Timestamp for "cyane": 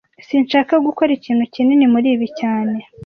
2.39-2.77